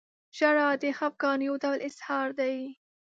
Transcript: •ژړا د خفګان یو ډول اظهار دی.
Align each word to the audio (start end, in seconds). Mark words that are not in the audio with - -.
•ژړا 0.37 0.69
د 0.81 0.83
خفګان 0.97 1.39
یو 1.47 1.55
ډول 1.63 1.79
اظهار 1.89 2.27
دی. 2.39 2.57